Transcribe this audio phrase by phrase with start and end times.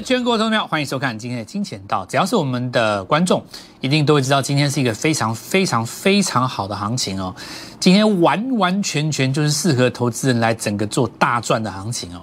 [0.00, 2.04] 全国投票，欢迎收看今天的金钱道。
[2.06, 3.44] 只要是我们的观众，
[3.80, 7.34] 一定都会知道，今天是一个非常非常非常好的行情哦。
[7.78, 12.22] 今天完完全全就是适合投资人来整个做大赚的行情哦。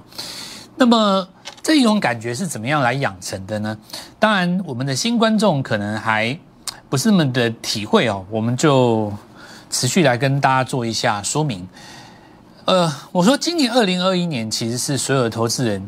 [0.75, 1.27] 那么
[1.63, 3.77] 这一种感觉是怎么样来养成的呢？
[4.19, 6.37] 当然，我们的新观众可能还
[6.89, 9.11] 不是那么的体会哦，我们就
[9.69, 11.67] 持续来跟大家做一下说明。
[12.65, 15.87] 呃，我说今年二零二一年其实是所有投资人。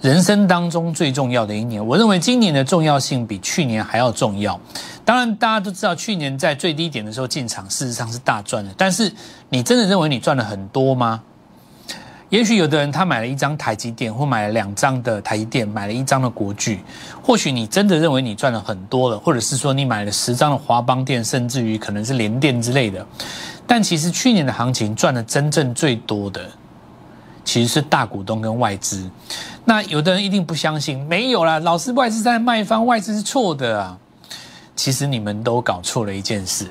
[0.00, 4.58] 人生当中最重要的一年，我认为今年的重要性比去年还要重要。
[5.04, 8.70] 当然，大家都知道，去年在最低点的时候进场，事实上是大赚的。
[8.76, 9.10] 但是，
[9.48, 11.22] 你真的认为你赚了很多吗？
[12.28, 16.80] 也许有的人他买了一张台积电，或买了两张的台积电，买了一张的国巨。
[17.22, 23.06] 或许你真的认为你赚了很多了，或者是说你买了十张的华邦电，甚至于可能是联电之类的。
[23.64, 26.50] 但其实去年的行情赚的真正最多的，
[27.46, 29.10] 其实是大股东跟外资。
[29.64, 33.98] 那有的人一定不相信，没有啦，老师外资在卖方，外资是错的啊。
[34.74, 36.68] 其实你们都搞错了一件事，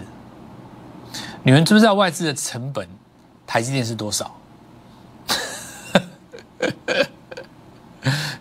[1.42, 2.88] 你们知不知道外资的成本，
[3.48, 4.36] 台积电是多少？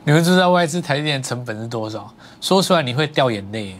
[0.04, 2.12] 你们知不知道外资台积电成本是多少？
[2.42, 3.74] 说出来你会掉眼泪，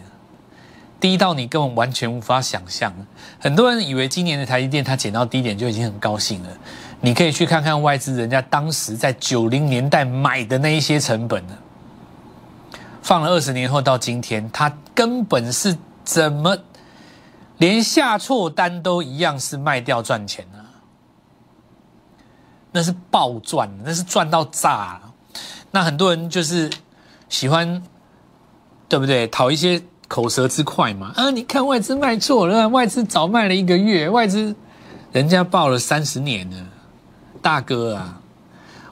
[0.99, 2.91] 低到你根本完全无法想象。
[3.39, 6.49] 很多人以为今年的台积电它减到低点就已经很高兴了。
[7.05, 11.53] 你可以去看看外资人家当时在九零年代买的那一些成本呢，
[13.03, 16.57] 放了二十年后到今天，它根本是怎么
[17.59, 20.59] 连下错单都一样是卖掉赚钱呢？
[22.73, 24.99] 那是暴赚，那是赚到炸。
[25.73, 26.71] 那很多人就是
[27.29, 27.83] 喜欢，
[28.89, 29.29] 对不对？
[29.29, 31.13] 讨一些口舌之快嘛。
[31.17, 34.57] 啊，你看外资卖错了，外资早卖了一个月，外资
[35.13, 36.57] 人家报了三十年了。
[37.45, 38.19] 大哥啊，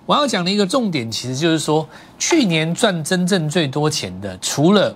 [0.05, 4.95] 我要讲的一个重点，其实就是说，去年赚真正最多钱的，除了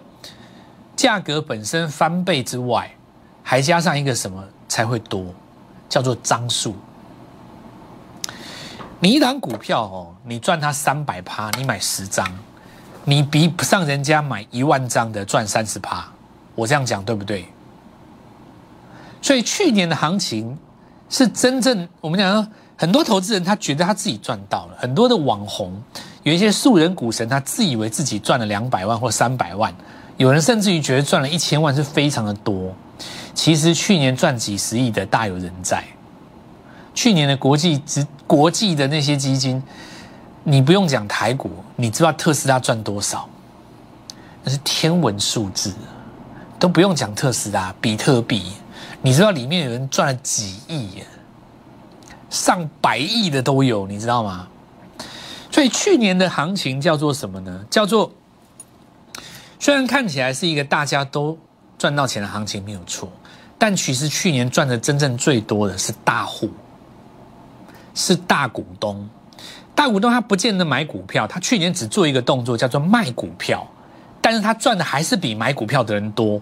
[0.94, 2.94] 价格本身翻倍之外，
[3.42, 5.24] 还加上一个什么才会多，
[5.88, 6.76] 叫做张数。
[9.00, 12.30] 你一档股票哦，你赚它三百趴，你买十张，
[13.04, 16.06] 你比不上人家买一万张的赚三十趴。
[16.54, 17.46] 我这样讲对不对？
[19.22, 20.58] 所以去年的行情
[21.08, 22.46] 是真正我们讲。
[22.76, 25.72] 很多投资人他觉得他自己赚到了，很多的网红，
[26.22, 29.74] 有一些素人股神，他自以为自己赚了两百万或三百万，
[30.18, 32.74] 有人甚至于觉得赚了一千万是非常的多。
[33.34, 35.82] 其实去年赚几十亿的大有人在。
[36.94, 39.62] 去年的国际之国际的那些基金，
[40.44, 43.28] 你不用讲台股，你知道特斯拉赚多少？
[44.44, 45.74] 那是天文数字，
[46.58, 48.52] 都不用讲特斯拉，比特币，
[49.02, 51.02] 你知道里面有人赚了几亿？
[52.36, 54.46] 上百亿的都有，你知道吗？
[55.50, 57.64] 所以去年的行情叫做什么呢？
[57.70, 58.12] 叫做
[59.58, 61.38] 虽然看起来是一个大家都
[61.78, 63.10] 赚到钱的行情没有错，
[63.56, 66.50] 但其实去年赚的真正最多的是大户，
[67.94, 69.08] 是大股东。
[69.74, 73.66] 大股东他不见得买股票，他去年只做一个动作叫做卖股票，
[74.20, 76.40] 但是他赚的还是比买股票的人多。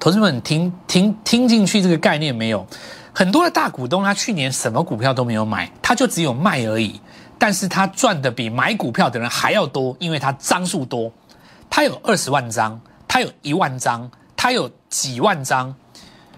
[0.00, 2.66] 投资们听听听进去这个概念没有？
[3.18, 7.00] 很多的大股东，他去年什么股票都没有买，他就只有卖而已。
[7.36, 11.10] 但是他赚的比买股票的人还要多，因为他张数多，
[11.68, 15.74] 他有二十万张，他有一万张，他有几万张。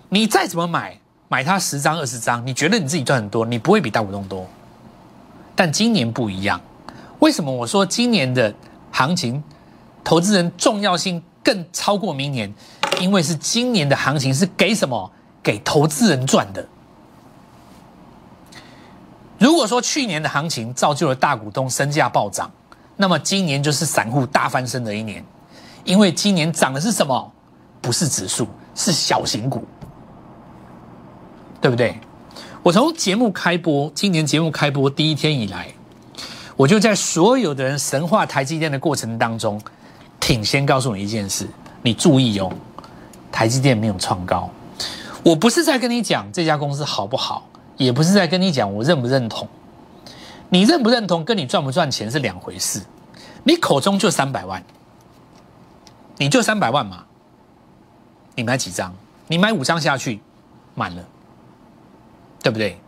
[0.08, 0.98] 你再怎么买，
[1.28, 4.48] 买他十张二十张，你觉得你自己赚很多，你不会比大股东多。
[5.54, 6.58] 但今年不一样，
[7.18, 8.54] 为什么我说今年的
[8.91, 9.44] 行情，
[10.02, 12.50] 投资人重要性更超过明年？
[12.98, 15.12] 因为是今年的行情是给什么？
[15.43, 16.67] 给投资人赚的。
[19.39, 22.51] 如果说去年的行情造就了大股东身价暴涨，
[22.97, 25.25] 那么今年就是散户大翻身的一年，
[25.84, 27.33] 因为今年涨的是什么？
[27.81, 29.65] 不是指数，是小型股，
[31.62, 31.99] 对不对？
[32.63, 35.69] 我从节目开播，今年节目开播第一天以来，
[36.57, 39.59] 我就在所有的人神话台积电的过程当中，
[40.21, 41.48] 挺先告诉你一件事，
[41.81, 42.53] 你注意哦，
[43.33, 44.51] 台积电没有创高。
[45.22, 47.47] 我不是在跟你讲这家公司好不好，
[47.77, 49.47] 也不是在跟你讲我认不认同。
[50.49, 52.83] 你认不认同跟你赚不赚钱是两回事。
[53.45, 54.63] 你口中就三百万，
[56.17, 57.05] 你就三百万嘛？
[58.34, 58.95] 你买几张？
[59.28, 60.21] 你买五张下去，
[60.75, 61.05] 满了，
[62.43, 62.78] 对不对？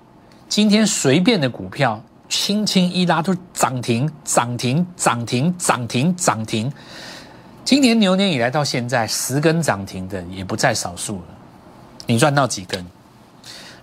[0.49, 6.73] 今天随便的股票，轻轻一拉都涨停，涨停，涨停，涨停，涨停。
[7.65, 11.32] 今年牛年以来到现在，十根涨停的也不在少数了。
[12.13, 12.85] 你赚到几根？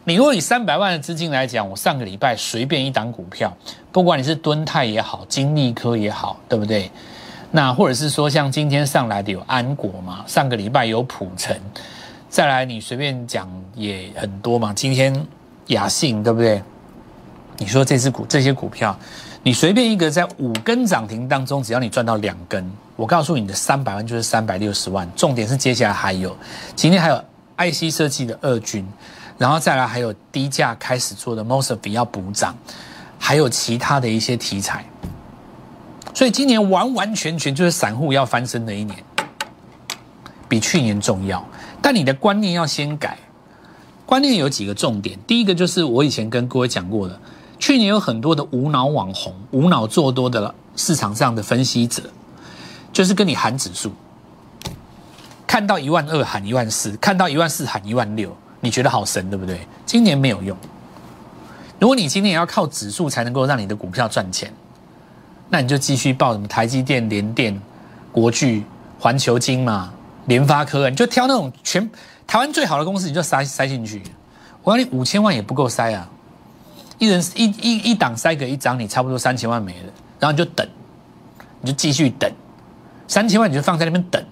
[0.04, 3.52] 你如果以三百万的资金来讲，我上个礼拜随便一档股票，
[3.92, 6.92] 不管你是敦泰也好，金利科也好，对不对？
[7.50, 11.60] 那或者是说像今天上来的有安国嘛，上个礼拜有普成，
[12.30, 14.72] 再来你随便讲也很多嘛。
[14.76, 15.26] 今天
[15.68, 16.62] 雅信对不对？
[17.58, 18.96] 你说这只股这些股票，
[19.42, 25.10] 你随便一个在五根涨停当中，只要你赚到两根，我告诉你的三百万就是三百六十万。
[25.16, 26.38] 重点是接下来还有，
[26.76, 27.24] 今天还有
[27.60, 28.88] IC 设计的二军，
[29.38, 32.56] 然后再来还有低价开始做的 Mosfet 要补涨，
[33.20, 34.86] 还有其他的一些题材。
[36.14, 38.98] 所以今年完完全全就是散户要翻身的一年，
[40.48, 41.46] 比去年重要。
[41.82, 43.18] 但你的观念要先改，
[44.06, 45.18] 观念有几个重点。
[45.28, 47.20] 第一个就是我以前跟各位讲过的，
[47.58, 52.04] 去年有很多的无脑网红、无脑做多的市场上的分析者，
[52.92, 53.92] 就是跟你喊指数，
[55.50, 59.60] 看到一万二喊一万四，看到一万四喊一万六，你觉得好神，对不对？
[59.84, 60.56] 今年没有用。
[61.80, 64.54] 如果你今年要靠指数才能够让你的股票赚钱。
[65.50, 67.60] 那你就继续报什么台积电、联电、
[68.12, 68.64] 国巨、
[69.00, 69.92] 环球金嘛、
[70.28, 71.90] 联发科，你就挑那种全
[72.28, 74.04] 台湾最好的公司，你就塞塞进去。
[74.62, 76.08] 我告诉你，五千万也不够塞啊！
[77.00, 80.68] 一人一一一档塞个一张，你差不多三千万没了，然后你就等，
[81.62, 82.32] 你就继续等，
[83.08, 84.24] 三千万你就放在那边等，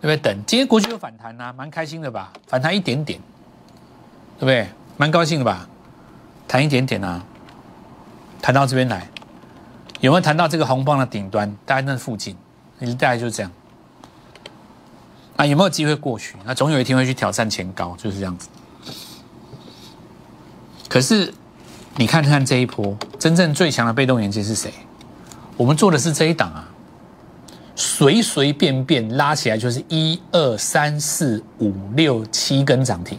[0.00, 0.16] 对不对？
[0.16, 2.32] 等今天国巨有反弹呐，蛮开心的吧？
[2.46, 3.20] 反弹一点点，
[4.38, 4.68] 对不对？
[4.96, 5.68] 蛮高兴的吧？
[6.46, 7.22] 弹一点点啊，
[8.40, 9.08] 弹到这边来。
[10.00, 11.50] 有没有弹到这个红棒的顶端？
[11.66, 12.36] 大概那附近，
[12.78, 13.50] 你大概就是这样。
[15.36, 16.36] 啊，有没有机会过去？
[16.44, 18.48] 那总有一天会去挑战前高，就是这样子。
[20.88, 21.34] 可是，
[21.96, 24.72] 你看看这一波，真正最强的被动元件是谁？
[25.56, 26.68] 我们做的是这一档啊，
[27.80, 33.16] 随随便便拉起来就是一二三四五六七根涨停。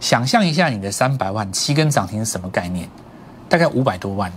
[0.00, 2.88] 想象一下，你的三百万七根涨停是什么概念？
[3.48, 4.32] 大概五百多万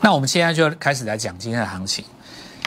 [0.00, 2.02] 那我们现在就开始来讲今天的行情。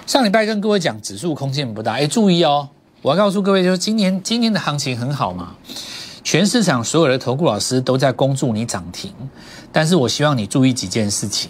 [0.06, 2.70] 上礼拜跟各位讲指数空间不大，哎，注意哦！
[3.02, 5.56] 我要告诉各位，就是今年今年的行情很好嘛，
[6.24, 9.12] 全市场所有的投顾老师都在恭祝你涨停。
[9.72, 11.50] 但是我希望你注意几件事情。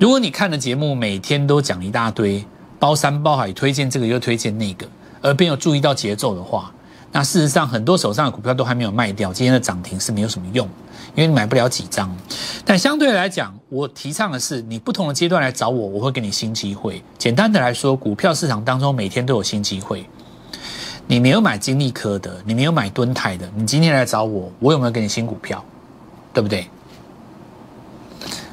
[0.00, 2.42] 如果你看的节目每天都讲一大堆，
[2.78, 4.86] 包山包海推荐这个又推荐那个，
[5.20, 6.72] 而没有注意到节奏的话，
[7.12, 10.66] 那事实上很多手上的股票都还没有卖掉，今天的涨停是没有什么用。
[11.14, 12.10] 因为你买不了几张，
[12.64, 17.02] 但相对来讲，我提倡的是你不同的阶段来找我，我会给你新机会。
[17.18, 20.06] 简单的来说，股票市场当中每天都有新机会。
[21.06, 25.62] 你没有买金利科的，你没有买敦泰的，你今天来找我，我有没有给你新股票？
[26.32, 26.66] 对不对？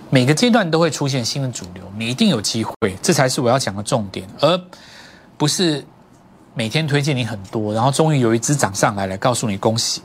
[0.09, 4.62] 每个阶段都会出现新的主流，你一定有机会，这才是我要讲的重点，而
[5.38, 5.86] 不是
[6.54, 10.01] 每天推荐你很多，然后终于有一只涨上来，来告诉你恭喜。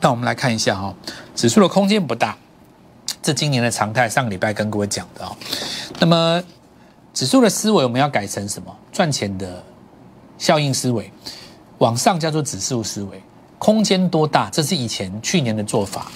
[0.00, 0.94] 那我们来看一下哈，
[1.34, 2.36] 指数的空间不大，
[3.20, 4.08] 这今年的常态。
[4.08, 5.36] 上个礼拜跟各位讲的啊，
[6.00, 6.42] 那么
[7.12, 8.74] 指数的思维我们要改成什么？
[8.90, 9.62] 赚钱的
[10.38, 11.12] 效应思维，
[11.78, 13.22] 往上叫做指数思维。
[13.58, 14.48] 空间多大？
[14.50, 16.10] 这是以前去年的做法。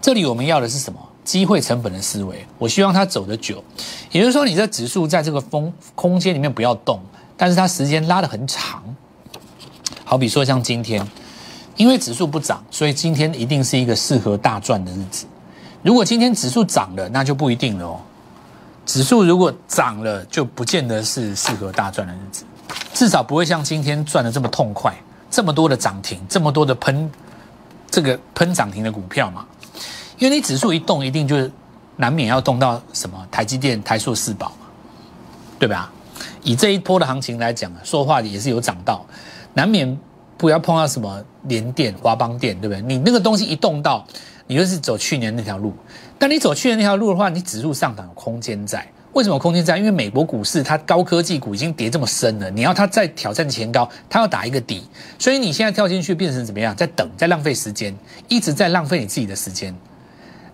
[0.00, 0.98] 这里我们要的是什么？
[1.24, 2.46] 机会成本的思维。
[2.58, 3.62] 我希望它走得久，
[4.10, 7.00] 也就是说，你这指数在这个风空间里面不要动，
[7.36, 8.82] 但是它时间拉得很长。
[10.04, 11.06] 好比说像今天。
[11.74, 15.24] 因为指数不涨，所以今天一定是一个适合大赚的日子。
[15.82, 17.98] 如果今天指数涨了，那就不一定了哦。
[18.84, 22.44] 指数如果涨了，就不见得是适合大赚的日子，
[22.92, 24.94] 至少不会像今天赚的这么痛快，
[25.30, 27.10] 这么多的涨停，这么多的喷，
[27.90, 29.46] 这个喷涨停的股票嘛。
[30.22, 31.50] 因为你指数一动，一定就是
[31.96, 34.68] 难免要动到什么台积电、台塑、四宝嘛，
[35.58, 35.90] 对吧？
[36.44, 39.04] 以这一波的行情来讲，说话也是有涨到，
[39.54, 39.98] 难免。
[40.38, 42.82] 不要碰到什么联电、华邦电，对不对？
[42.82, 44.04] 你那个东西一动到，
[44.48, 45.72] 你就是走去年那条路。
[46.18, 48.84] 但你走去年那条路的话，你指数上涨有空间在。
[49.12, 49.78] 为什么空间在？
[49.78, 54.82] 因为美国股市它高科技股已经跌这么深了，你要它再挑战前高，它要打一个底。
[55.16, 56.74] 所以你现在跳进去变成怎么样？
[56.74, 59.72] 在等，在浪费时间，一直在浪费你自己的时间。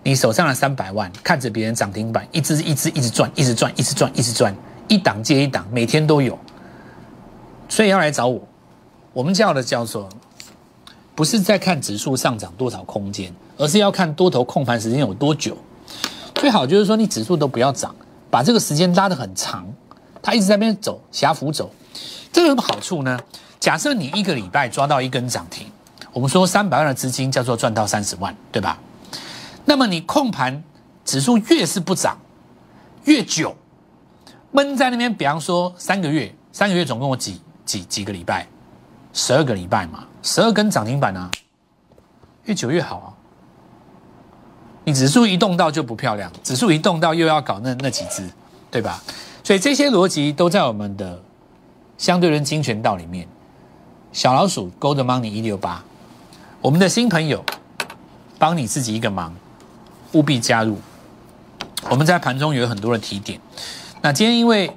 [0.03, 4.55] 你手上的三百万，看着别人涨停板，一只一只一直赚，一直赚，一直赚，一直赚，
[4.87, 6.37] 一档接一档，每天都有。
[7.67, 8.41] 所以要来找我。
[9.11, 10.07] 我们叫的叫做，
[11.15, 15.57] 不是在看指数上涨多少空间，而是要看多头控盘时间有多久。
[16.33, 17.93] 最好就是说，你指数都不要涨，
[18.31, 19.67] 把这个时间拉得很长，
[20.21, 21.69] 它一直在那边走，狭幅走。
[22.31, 23.19] 这有什么好处呢？
[23.59, 25.67] 假设你一个礼拜抓到一根涨停，
[26.13, 28.79] 我们说三百万的资金叫做赚到三十万，对吧？
[29.69, 30.63] 那么你控盘
[31.05, 32.17] 指数越是不涨，
[33.03, 33.55] 越久，
[34.51, 38.47] 闷在那边，比方说三个月，三个月总共有几几几个礼拜？
[39.13, 41.29] 十二个礼拜嘛，十二根涨停板啊，
[42.45, 43.07] 越久越好啊。
[44.85, 48.27] 你指数一动到就不漂亮，指数一动到又要搞那那几只，
[48.71, 48.99] 对吧？
[49.43, 51.21] 所以这些逻辑都在我们的
[51.95, 53.27] 相对论精选道里面。
[54.11, 55.83] 小老鼠 Gold Money 一六八，
[56.59, 57.45] 我们的新朋友，
[58.39, 59.35] 帮你自己一个忙，
[60.13, 60.77] 务必加入。
[61.89, 63.39] 我们在盘中有很多的提点，
[64.01, 64.69] 那今天因为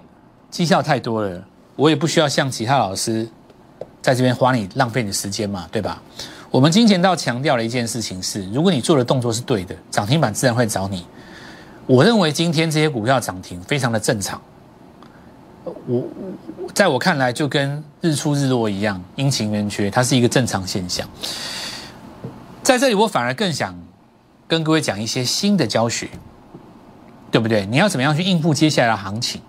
[0.50, 1.44] 绩效太多了，
[1.76, 3.28] 我也不需要像其他老师
[4.00, 6.00] 在这边花你浪费你时间嘛，对吧？
[6.50, 11.06] 我们金钱道强调的一件事情是，如果你做的动作是对的，涨停板自然会找你。
[11.86, 14.40] 我认为今天这些股票涨停非常的正常。
[15.86, 16.04] 我
[16.74, 21.08] 在我看来，就跟日出日落一样，阴晴圆缺，它是一个正常现象。
[22.62, 23.74] 在这里，我反而更想
[24.52, 26.10] 跟各位讲一些新的教学，
[27.30, 27.64] 对不对？
[27.64, 29.40] 你要怎么样去应付接下来的行情？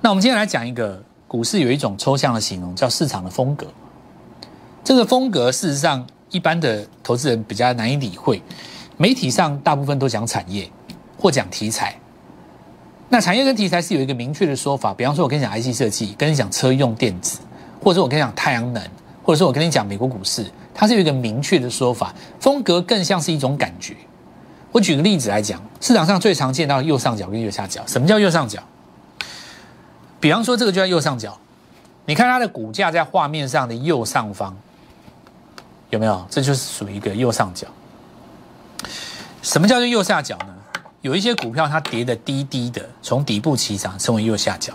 [0.00, 3.68] 那我们今天来讲一个股市有一种抽象的形容，叫市场的风格。
[4.82, 8.42] 这个风格事实上，一般的投资人比较难以理会。
[8.96, 10.68] 媒体上大部分都讲产业
[11.16, 11.94] 或讲题材。
[13.08, 17.38] 那产业跟题材是有一个明确的说法，比方说，我跟你讲 IC 设计，跟你讲车用电子，
[17.80, 18.82] 或者说我跟你讲太阳能，
[19.22, 22.12] 或者说我跟你讲美国股市，它是有一个明确的说法。
[22.40, 23.96] 风格更像是一种感觉。
[24.72, 28.60] 我举个例子来讲，市场上最常见到右上角跟右下角，什么叫右上角？
[30.18, 31.38] 比方说这个就在右上角，
[32.06, 34.56] 你看它的股价在画面上的右上方，
[35.90, 36.26] 有没有？
[36.28, 37.68] 这就是属于一个右上角。
[39.42, 40.54] 什么叫做右下角呢？
[41.02, 44.72] 有一些股票它跌的低低的，从底部起涨，称为右下角。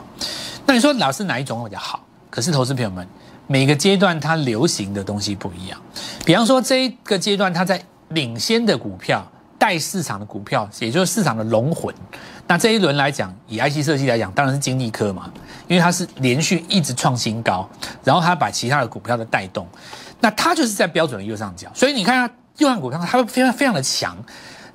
[0.65, 1.99] 那你说老师哪一种比较好？
[2.29, 3.05] 可是投资朋友们，
[3.51, 5.81] 每个阶段它流行的东西不一样。
[6.23, 9.27] 比方说这一个阶段它在领先的股票，
[9.57, 11.93] 带市场的股票，也就是市场的龙魂。
[12.45, 15.31] 那这一轮来讲，以 IC 设计来讲，当然是金立科嘛，
[15.67, 17.67] 因为它是连续一直创新高，
[18.03, 19.67] 然后它把其他的股票的带动，
[20.19, 21.67] 那它就是在标准的右上角。
[21.73, 24.15] 所以你看它右上股票，它会非常非常的强，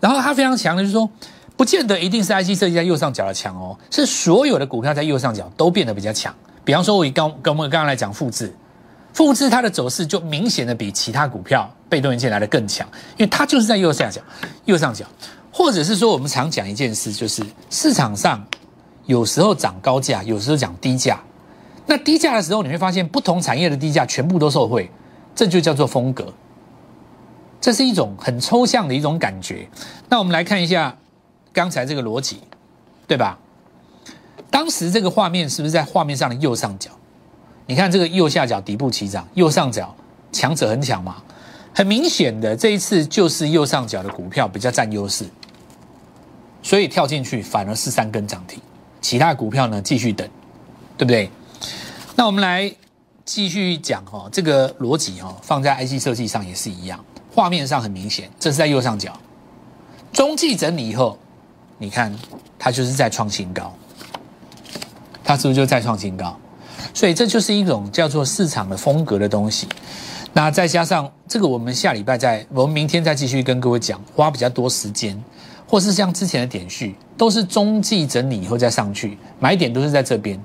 [0.00, 1.08] 然后它非常强的就是说。
[1.56, 6.34] 不见得一定是 IC 设计在右上角的强哦，是所有的股票在右上角都变得比较强。
[6.64, 8.52] 比方说，我刚跟我们刚刚来讲复制，
[9.14, 14.20] 复制它的走势就明显的比其他股票被动元件来的更强，因为它就是在右下角、
[14.66, 15.06] 右上角。
[15.50, 18.44] 或者是说，我们常讲一件事，就是市场上
[19.06, 21.18] 有时候涨高价，有时候讲低价。
[21.86, 24.90] 那低价的时候，你会发现不同产业的低价全部都受惠，
[25.34, 26.34] 这就叫做风格。
[27.60, 29.68] 这是一种很抽象的一种感觉。
[30.10, 30.96] 那我们来看一下。
[31.52, 32.40] 刚才这个逻辑，
[33.06, 33.38] 对吧？
[34.50, 36.90] 当时这个画面是不是在画面上的右上角？
[37.66, 39.94] 你看这个右下角底部起涨，右上角
[40.32, 41.16] 强者很强嘛？
[41.74, 45.26] 很明显的，这一次就是右上角的股票比较占优势，
[46.62, 48.60] 所以跳进去反而是三根涨停，
[49.00, 50.28] 其他股票呢继续等，
[50.96, 51.30] 对不对？
[52.14, 52.72] 那我们来
[53.24, 57.04] 继续讲哈，这个逻辑哈，放在 IC 设计上也是一样，
[57.34, 59.18] 画面上很明显，这是在右上角，
[60.12, 61.18] 中继整理以后。
[61.76, 62.16] 你看，
[62.56, 63.74] 它就是在创新高，
[65.24, 66.38] 它是不是就在创新高？
[66.92, 69.66] 所以这就是一种叫做市场的风格的东西。
[70.32, 75.16] 那再加上这个，我们下礼拜再，我们明天再继续跟各位讲，花比较多时间，
[75.66, 80.38] 或是像之前的点序，都是中继整理以后再上去，买点都是在这边，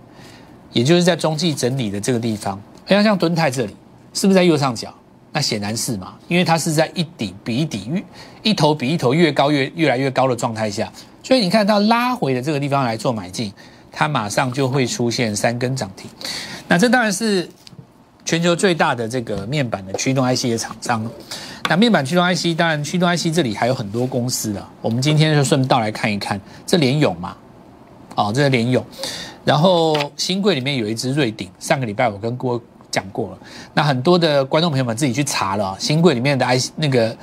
[0.72, 2.62] 也就是在中继整理的这个地方。
[2.88, 3.75] 像像敦泰这里，
[4.13, 4.93] 是不是在右上角？
[5.31, 8.03] 那显然是嘛，因为它是在一底比一底越
[8.41, 10.91] 一头比一头越高越越来越高的状态下。
[11.24, 13.53] 所以你看到拉回的这个地方来做买进，
[14.00, 16.10] 它马上就会出现三根涨停。
[16.70, 17.46] 那这当然是
[18.24, 21.06] 全球最大的这个面板的驱动 IC 的厂商。
[21.68, 24.65] 那面板驱动 IC，当然驱动 IC 这里还有很多公司的。
[24.82, 27.36] 我们今天就顺道来看一看，这联勇嘛，
[28.15, 28.82] 哦，这是联勇。
[29.44, 33.38] 然后新贵里面有一只瑞鼎，上个礼拜我跟郭讲过了。
[33.74, 37.13] 那很多的观众朋友们自己去查了，新贵里面的 IC 那个。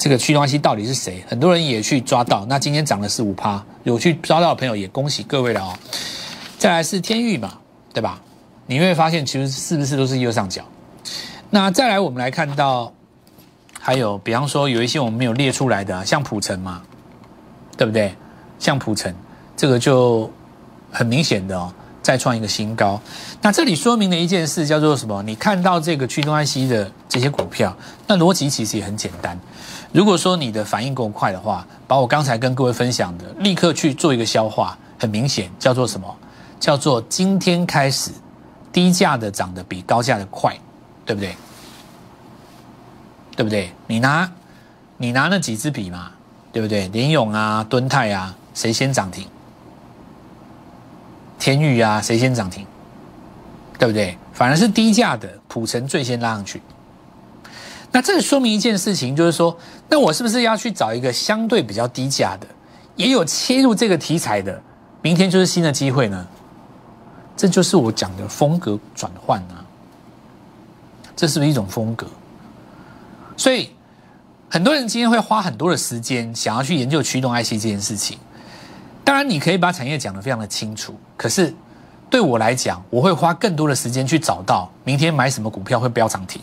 [0.00, 1.24] 这个驱动 IC 到底是谁？
[1.26, 2.46] 很多人也去抓到。
[2.48, 5.74] 那今天涨了四五趴，有去抓到的朋友也恭喜各位了哦。
[6.58, 7.54] 再来是天域嘛，
[7.94, 8.20] 对吧？
[8.66, 10.62] 你会发现其实是不是都是右上角？
[11.50, 12.92] 那再来我们来看到，
[13.80, 16.82] 还有比方说有一些我们没有列出来的，像普成嘛，
[17.76, 18.14] 对不对？
[18.58, 19.14] 像普成
[19.56, 20.30] 这个就
[20.90, 21.72] 很明显的哦，
[22.02, 23.00] 再创一个新高。
[23.40, 25.22] 那这里说明的一件事叫做什么？
[25.22, 27.74] 你看到这个驱动 IC 的这些股票，
[28.08, 29.38] 那逻辑其实也很简单。
[29.92, 36.14] 如果说你的反应够快的话，把我刚才跟各位分享的立刻去做一个消化，很明显叫做什么？
[36.58, 38.10] 叫做今天开始
[38.72, 40.56] 低价的涨得比高价的快，
[41.04, 41.34] 对不对？
[43.36, 43.72] 对不对？
[43.86, 44.30] 你拿
[44.96, 46.10] 你拿那几支笔嘛，
[46.52, 46.88] 对不对？
[46.88, 49.26] 联勇啊、敦泰啊，谁先涨停？
[51.38, 52.66] 天宇啊，谁先涨停？
[53.78, 54.18] 对不对？
[54.32, 56.60] 反而是低价的普成最先拉上去。
[57.92, 59.56] 那这说明一件事情，就是说，
[59.88, 62.46] 那我是不是要去找一个相对比较低价的，
[62.96, 64.60] 也有切入这个题材的，
[65.00, 66.26] 明天就是新的机会呢？
[67.38, 69.64] 这就是我讲的风格转换啊，
[71.14, 72.04] 这是不是一种风格？
[73.36, 73.70] 所以
[74.50, 78.18] 很多人今天会花很多的时间想要去研究驱动 IC 这件事情。
[79.04, 81.54] 当然，你可以把产业讲得非常的清楚，可是
[82.10, 86.42] 对我来讲，我会花更多的时间去找到明天买什么股票会飙涨停，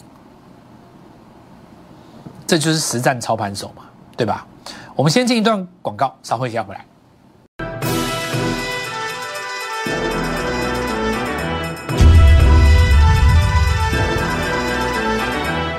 [2.48, 3.84] 这就是实战操盘手嘛，
[4.16, 4.48] 对吧？
[4.96, 6.86] 我们先进一段广告，稍后一下回来。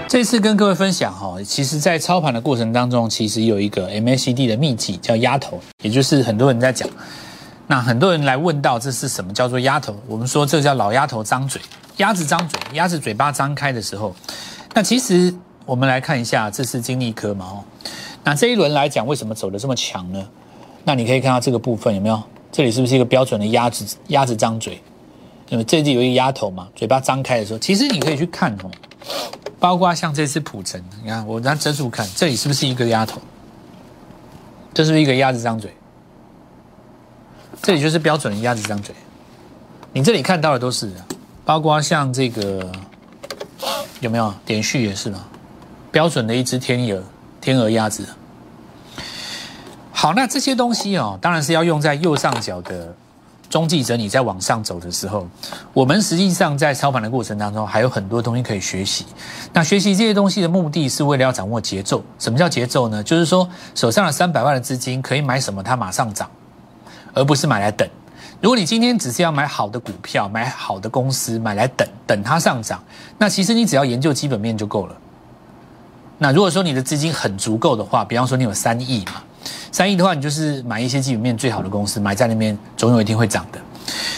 [0.09, 6.89] 这次跟各位分享哈，其实，在操盘的过程当中，其实有一个 MACD 的秘籍叫压头，也就是很多人在讲。
[7.67, 9.97] 那很多人来问到这是什么叫做压头？
[10.07, 11.61] 我们说这叫老鸭头张嘴，
[11.97, 14.15] 鸭子张嘴，鸭子嘴巴张开的时候，
[14.75, 15.35] 那其实
[15.65, 17.65] 我们来看一下，这是金利科嘛哦。
[18.23, 20.25] 那这一轮来讲，为什么走的这么强呢？
[20.85, 22.23] 那你可以看到这个部分有没有？
[22.53, 24.81] 这里是不是一个标准的鸭子鸭子张嘴？
[25.49, 28.71] 因为这里有一个鸭头嘛，嘴巴张开的时候，其实你可以去看哦。
[29.59, 33.21] 包括像这次普城，你看我拿遮住看，这里是不是一个鸭头？
[34.75, 35.75] 这是不是一个鸭子张嘴？
[37.63, 38.95] 这里就是标准的鸭子张嘴。
[39.93, 40.93] 你这里看到的都是，
[41.45, 42.71] 包括像这个
[44.01, 45.25] 有没有点序也是嘛？
[45.91, 47.03] 标准的一只天鹅，
[47.41, 48.07] 天鹅鸭子。
[49.91, 52.95] 好，那这些东西哦，当然是要用在右上角的。
[53.49, 55.27] 中继者，你在往上走的时候，
[55.73, 59.07] 我们实际上在操盘的过程当中，还有很多东西可以学习。
[59.53, 62.03] 那学习这些东西的目的是为了要掌握节奏。
[62.19, 63.03] 什么叫节奏呢？
[63.03, 66.29] 就是说手上的三百万的资金可以买什么，它马上涨，
[67.15, 67.89] 而不是买来等。
[68.41, 72.83] 如果你今天只是要买好的股票、买好的公司，买来等等它上涨，
[73.17, 74.97] 那其实你只要研究基本面就够了。
[76.19, 79.23] 那如果说你的资金很足够的话，比方说你有三亿嘛。
[79.73, 83.59] 三亿的话，你就是买一些基本面最好的公司，买在那边总有一天会涨的。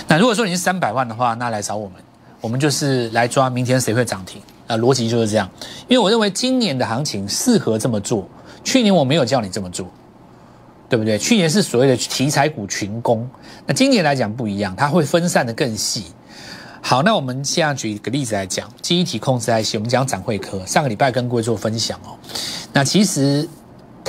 [0.07, 1.97] 那如果说你是三百万的话，那来找我们，
[2.41, 4.77] 我们就是来抓明天谁会涨停啊？
[4.79, 5.49] 逻辑就是这样。
[5.89, 8.29] 因为我认为今年的行情适合这么做，
[8.65, 9.87] 去年我没有叫你这么做，
[10.89, 11.19] 对不对？
[11.19, 13.29] 去年是所谓的题材股群攻，
[13.67, 16.05] 那今年来讲不一样，它会分散的更细。
[16.81, 22.17] 好，那我们现在举一个例子来讲，记忆体控制 IC，我们讲展会科，上个礼拜跟各位做分享哦。
[22.73, 23.47] 那其实。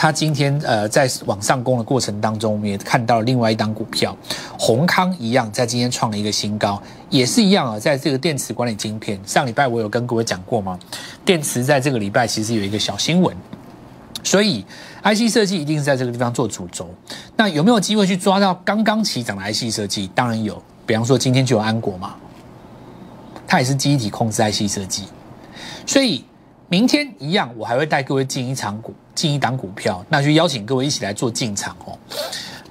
[0.02, 4.16] 它今天呃在往上攻的过程当中，我们也看到了另外一档股票，
[4.58, 10.80] 宏康一样，在今天创了一个新高，也是一样啊，在这个电池管理晶片，上礼拜我有跟各位讲过吗？
[11.26, 13.36] 电池在这个礼拜其实有一个小新闻，
[14.24, 14.64] 所以
[15.04, 16.90] IC 设计一定是在这个地方做主轴。
[17.36, 20.10] 那有没有机会去抓到刚刚起涨的 IC 设计？
[20.16, 22.16] 当然有，比方说今天就有安国嘛，
[23.46, 25.10] 它也是机体控制 IC 设计，
[25.86, 26.24] 所以。
[26.70, 31.98] 明天一样，我还会带各位进一场股，进一档股票，那就邀请各位一起来做进场哦。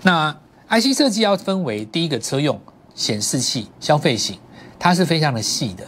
[0.03, 0.33] 那
[0.69, 2.61] IC 设计要分为第一个车用
[2.95, 4.39] 显示器消费型，
[4.79, 5.85] 它是非常的细的。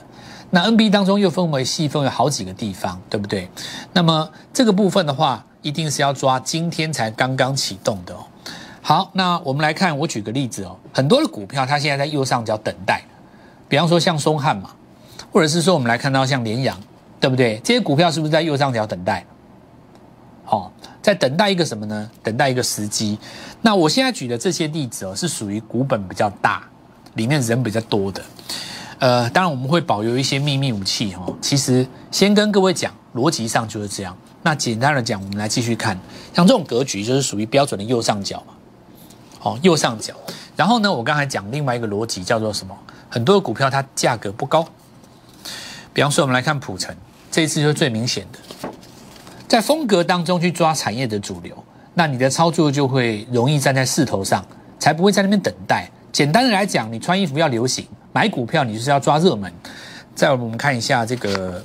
[0.51, 3.49] 那 NB 当中又分为细分为好几个地方，对不对？
[3.93, 8.27] 那么这个部分的话，一定是要抓今天才刚刚启动的哦。
[8.83, 13.05] 好，那我们来看，我举个例子哦，很多的股票它现在在右上角等待，
[13.69, 14.71] 比方说像松汉嘛，
[15.31, 16.77] 或者是说我们来看到像联阳。
[17.21, 17.61] 对不对？
[17.63, 19.25] 这些股票是不是在右上角等待？
[20.45, 22.11] 好，在等待一个什么呢？
[22.23, 23.19] 等待一个时机。
[23.61, 26.65] 那我现在举的这些例子哦，是属于股本比较大、
[27.15, 28.23] 里面人比较多的。
[28.99, 31.37] 呃，当然我们会保留一些秘密武器哦。
[31.41, 34.17] 其实先跟各位讲，逻辑上就是这样。
[34.43, 35.97] 那简单的讲，我们来继续看，
[36.35, 38.55] 像这种格局就是属于标准的右上角嘛。
[39.43, 40.15] 哦，右上角。
[40.57, 42.77] 然后呢，我刚才讲另外一个逻辑叫做什么？
[43.09, 44.67] 很多的股票它价格不高。
[45.93, 46.95] 比方说，我们来看普成。
[47.31, 48.69] 这一次就是最明显的，
[49.47, 51.57] 在风格当中去抓产业的主流，
[51.95, 54.45] 那你的操作就会容易站在势头上，
[54.79, 55.89] 才不会在那边等待。
[56.11, 59.53] 简单的来讲，你穿衣服要流行，买股票你就是要抓热门。
[60.15, 61.65] 再我们看一下这个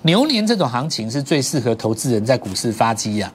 [0.00, 3.30] 牛年这种行情是最适合投资人在股市发机啊。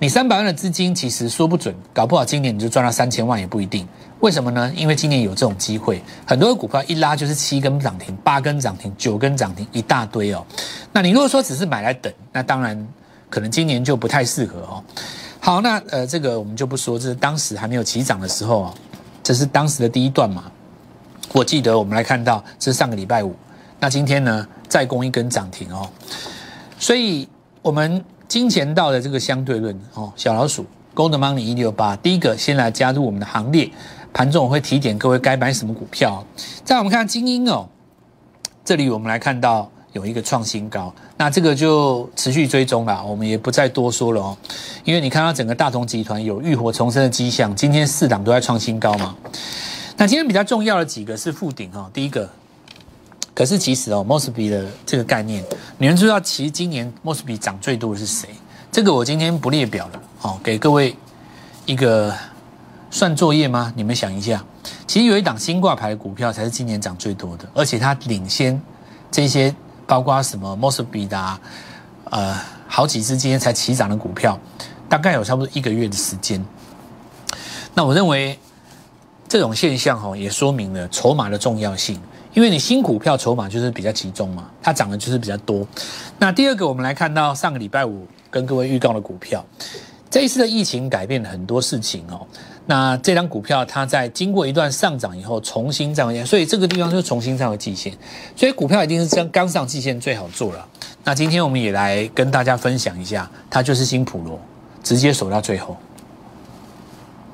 [0.00, 3.86] 你三百万的资金其实说不准，搞不好今年你就赚到三千万也不一定。
[4.20, 4.70] 为什么呢？
[4.76, 10.44] 因为今年有这种机会，很多的股票一拉就是七根涨停、八根涨停、九根涨停，一大堆哦。
[10.92, 12.86] 那你如果说只是买来等，那当然
[13.30, 14.84] 可能今年就不太适合哦。
[15.40, 18.74] 好，那呃，这个我们就不说，这是当时还没有起涨的时候啊，
[19.22, 20.44] 这是当时的第一段嘛。
[21.32, 23.34] 我记得我们来看到，这是上个礼拜五，
[23.78, 25.88] 那今天呢再攻一根涨停哦。
[26.78, 27.26] 所以，
[27.62, 33.70] 我们金钱道的这个相对论哦，小老鼠 Gold Money 一六八，第一个先来加入我们的行列。
[34.12, 36.24] 盘中我会提点各位该买什么股票。
[36.64, 37.68] 再我们看精英哦，
[38.64, 44.36] 这里我们来看到有一个创新高，那这个就持续追踪了，我们也不再多说了哦。
[44.84, 49.16] 因为你看到整个大同集团有浴火重生的迹象，今天四档都在创新高嘛。
[49.96, 52.28] 那今天比较重要的几个是附顶哈，第一个，
[53.34, 55.44] 可是其实哦，Mosby 的这个概念，
[55.76, 58.28] 你们知道其实今年 Mosby 涨最多的是谁？
[58.72, 60.96] 这个我今天不列表了哦，给各位
[61.66, 62.14] 一个
[62.90, 63.72] 算作业吗？
[63.76, 64.44] 你们想一下，
[64.86, 68.60] 其实有一档新挂牌的股票才是今年涨最多的，而且它领先
[69.10, 69.54] 这些。
[69.86, 71.40] 包括什么 Mosby 的，
[72.10, 74.38] 呃，好几只今天才起涨的股票，
[74.88, 76.40] 大概有差不多一个月的时间。
[77.74, 78.38] 那我认为
[79.26, 82.00] 这种现象哈，也说明了筹码的重要性。
[82.32, 85.66] 因为你新股票筹码就是比较集中嘛，它涨的就是比较多。
[86.20, 89.44] 那第二个，我们来看到上个礼拜五跟各位预告的股票，
[90.08, 92.24] 这一次的疫情改变了很多事情哦。
[92.70, 97.92] 那这张股票，它在经过一段上涨以后，重新站回所以这个地方就重新站回季线，
[98.36, 100.64] 所以股票一定是刚刚上季线最好做了。
[101.02, 104.38] 那今天我们也来跟大家分享一下，它就是新普罗，
[104.84, 105.76] 直接守到最后，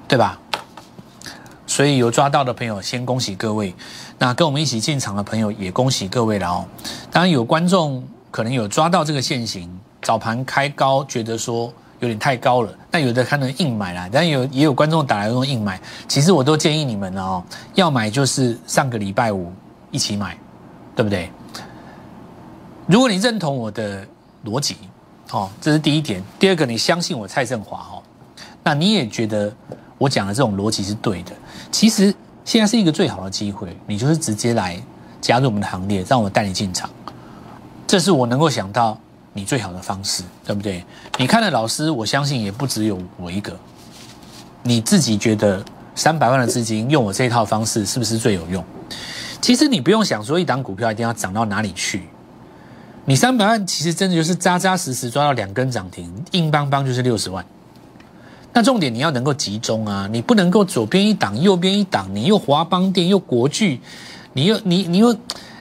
[0.08, 0.40] 对吧？
[1.66, 3.74] 所以有抓到的朋友，先恭喜各位。
[4.18, 6.64] 那跟我们一起进场的朋友，也恭喜各位了哦。
[7.10, 11.70] 当然有观众可能有抓到这个现形，早盘开高，觉得说。
[12.00, 17.42] 有点太高了，那有的可能硬买啦，但有也有观众打来用硬买，其实我都建议你们哦，
[17.74, 19.50] 要买就是上个礼拜五
[19.90, 20.36] 一起买，
[20.94, 21.30] 对不对？
[22.86, 24.06] 如果你认同我的
[24.44, 24.76] 逻辑，
[25.30, 28.02] 哦，这是第一点；第二个，你相信我蔡振华哦，
[28.62, 29.50] 那你也觉得
[29.96, 31.32] 我讲的这种逻辑是对的。
[31.72, 34.78] 其实现在是一个最好的机会，你就是直接来
[35.20, 36.90] 加入我们的行列，让我带你进场，
[37.86, 38.98] 这是我能够想到。
[39.36, 40.82] 你最好的方式，对不对？
[41.18, 43.54] 你看的老师，我相信也不只有我一个。
[44.62, 45.62] 你自己觉得
[45.94, 48.64] 三百万的资金用我这一套方式是不是最有用？
[49.42, 52.08] 其实你不用想说一档股票一定要涨到哪里去，
[53.04, 57.44] 你三百万其实真的就是扎扎实实抓到两根涨停，硬邦邦就是六十万。
[58.54, 63.80] 那重点你要能够集中啊，你不能够左边一档右边一档，你又华邦电又国巨，
[64.32, 65.14] 你又你你又。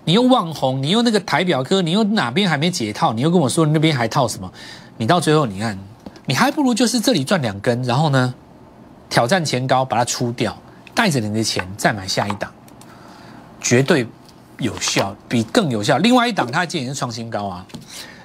[0.05, 4.49] 你又望红，你又那个台表科，你又哪边还没解套，你又跟我说那边还套什么？
[4.97, 5.77] 你到最后你看，
[6.25, 8.33] 你还不如就是这里赚两根，然后呢，
[9.09, 10.55] 挑战前高把它出掉，
[10.93, 12.51] 带着你的钱再买下一档，
[13.59, 14.07] 绝对
[14.59, 15.97] 有效，比更有效。
[15.97, 17.65] 另外一档它今年是创新高啊，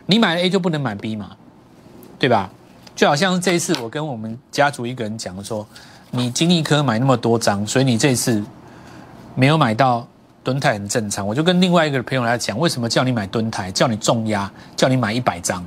[0.05, 1.31] 你买了 A 就不能买 B 嘛，
[2.19, 2.51] 对吧？
[2.95, 5.67] 就好像是这一次我跟我们家族一个人讲说，
[6.11, 8.45] 你金利科买那么多张，所以你这次
[9.35, 10.07] 没有买到。
[10.43, 15.63] 蹲台很正常，我就跟另外一个朋友来讲，为什么叫你买蹲台，叫你重压，叫你买一百张，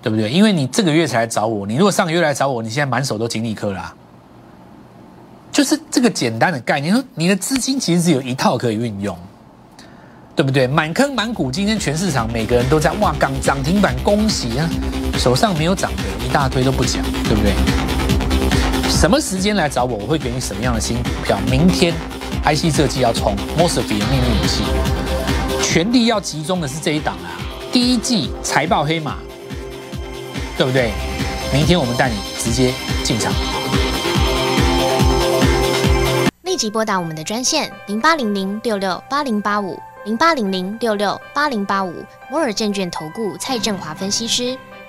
[0.00, 0.30] 对不对？
[0.30, 3.92] 因为你这个月才来找我，你如果上个月来找我，你现在满手都锦鲤科啦，
[5.50, 6.94] 就是这个简单的概念。
[6.94, 9.18] 说你的资金其实是有一套可以运用，
[10.36, 10.68] 对不对？
[10.68, 14.70] 满坑满谷，今天全市场每个人都在哇刚涨停板，恭喜啊！
[15.18, 17.52] 手上没有涨的一大堆都不讲，对不对？
[18.88, 21.36] 什么时间来找我，我会给你什么样的新股票？
[21.50, 21.92] 明天。
[22.44, 24.64] IC 设计要冲 Mosfet 的秘密武器，
[25.62, 27.40] 全力要集中的是这一档啊！
[27.72, 29.16] 第一季财报黑马，
[30.58, 30.92] 对不对？
[31.54, 33.32] 明天我们带你直接进场。
[36.42, 44.54] 立即拨打我们的专线零八零零六六八零八五零八零零六六八零八五摩尔证券投顾蔡振华分析师。